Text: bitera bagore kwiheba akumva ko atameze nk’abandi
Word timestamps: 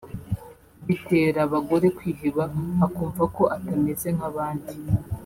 bitera 0.87 1.39
bagore 1.53 1.87
kwiheba 1.97 2.43
akumva 2.85 3.23
ko 3.35 3.43
atameze 3.55 4.07
nk’abandi 4.15 4.73